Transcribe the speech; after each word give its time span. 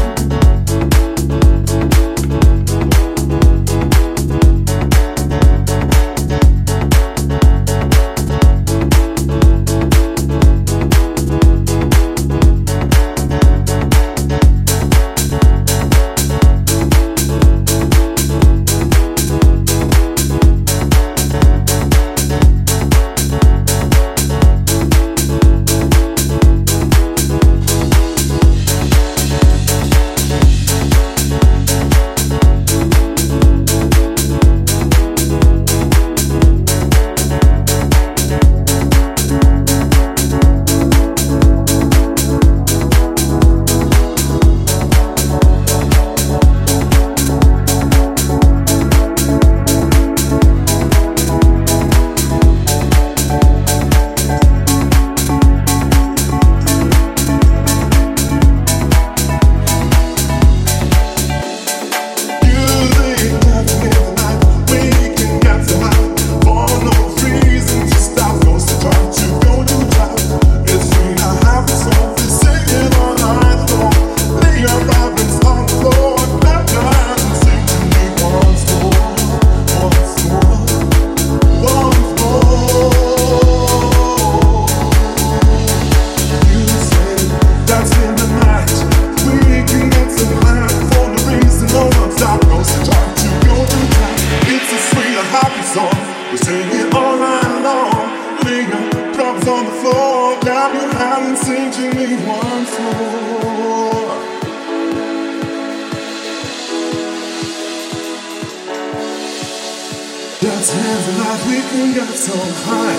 times 110.96 111.20
like 111.20 111.46
we 111.48 111.62
can 111.70 111.94
get 111.94 112.10
so 112.16 112.38
high. 112.66 112.96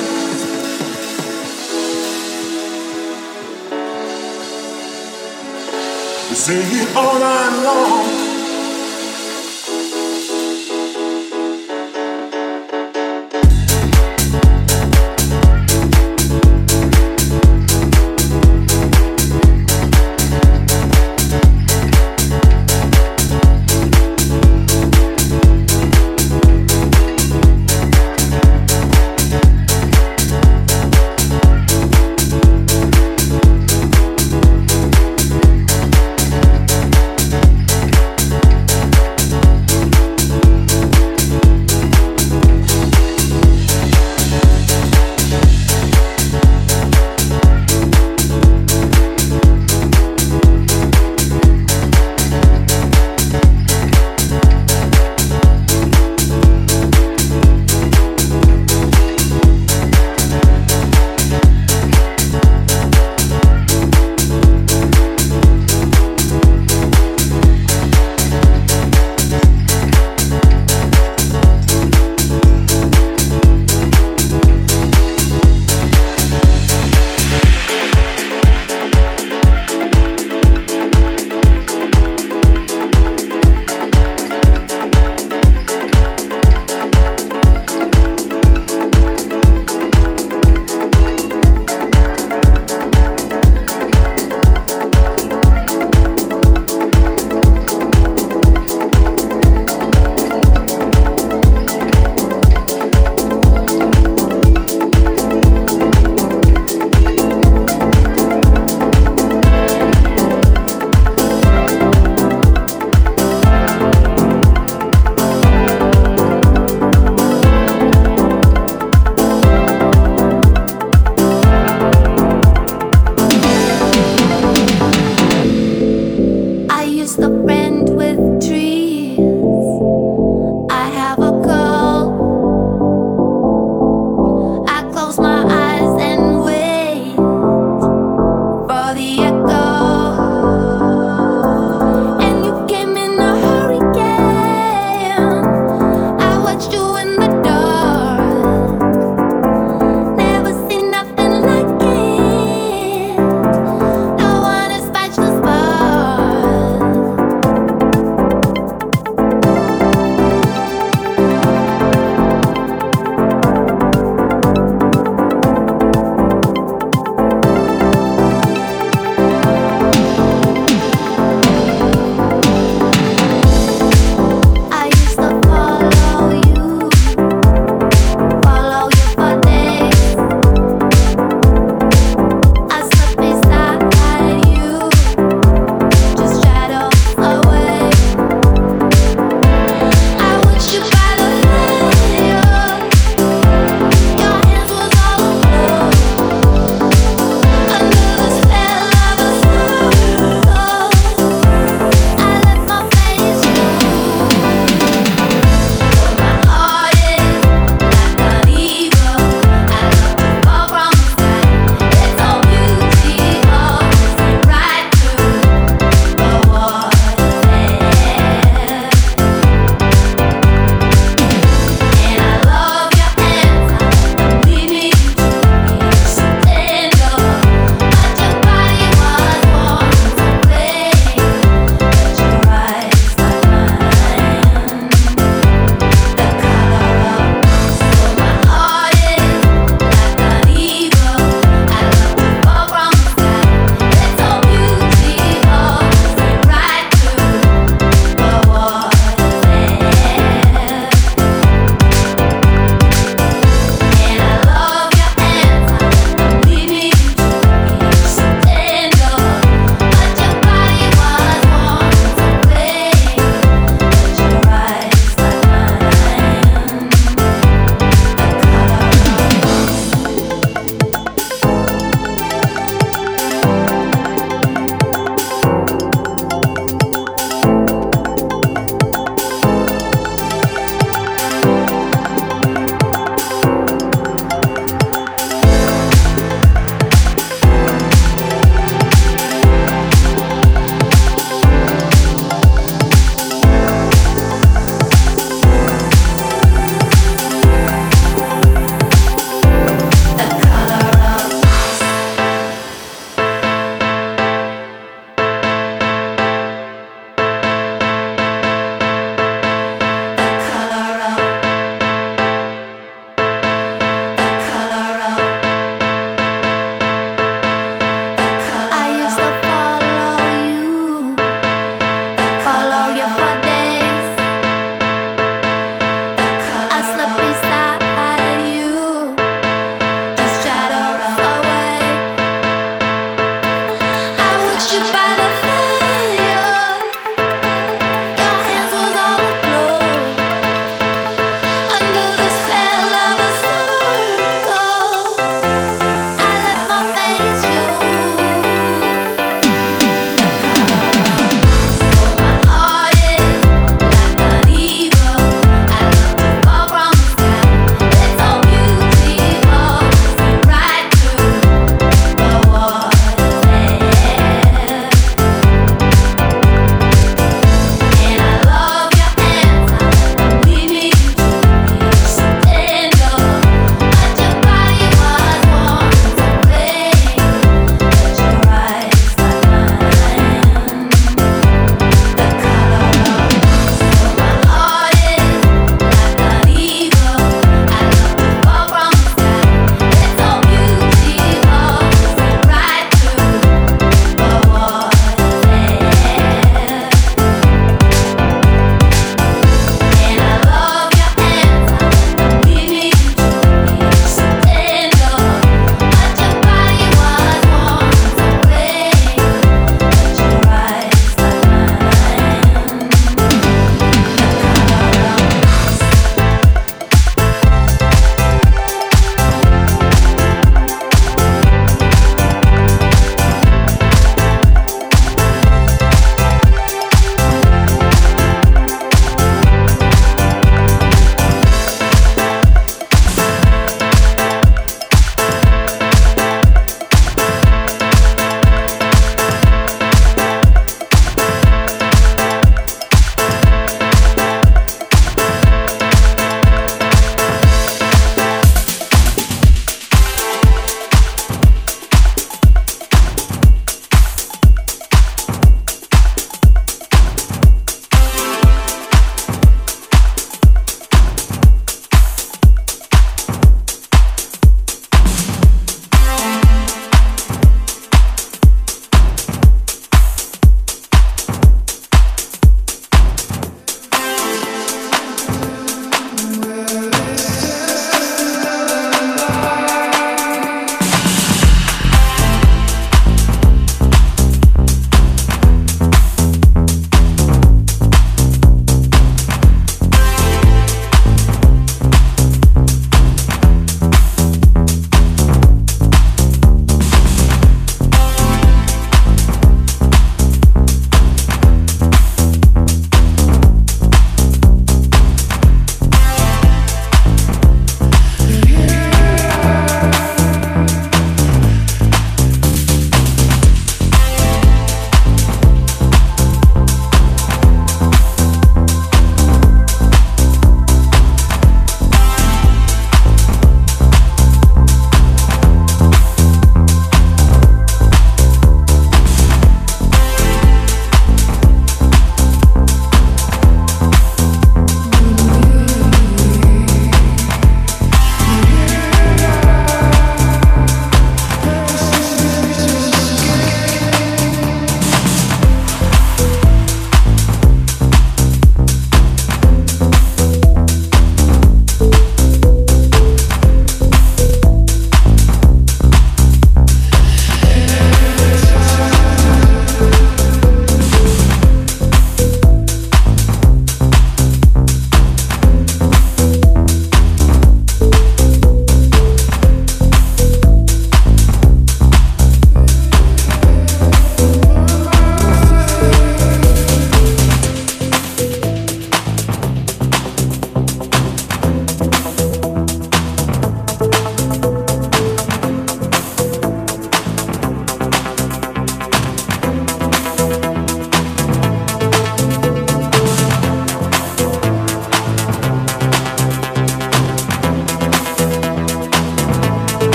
Sing 6.35 6.81
it 6.81 6.97
all 6.97 7.19
night 7.19 7.63
long. 7.65 8.26